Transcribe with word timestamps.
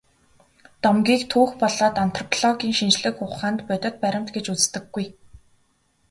Домгийг 0.83 1.21
түүх 1.31 1.49
болоод 1.61 1.95
антропологийн 2.05 2.75
шинжлэх 2.79 3.15
ухаанд 3.25 3.59
бодит 3.67 3.95
баримт 4.03 4.29
гэж 4.35 4.45
үздэггүй. 4.55 5.05